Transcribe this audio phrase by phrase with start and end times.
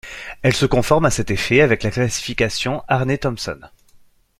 [0.41, 3.59] Elle se conforme à cet effet avec la classification Aarne-Thompson.